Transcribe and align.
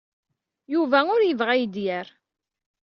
Yuba 0.73 0.99
ur 1.15 1.21
yebɣi 1.23 1.51
ad 1.53 1.57
iyi-d-yerr. 1.59 2.07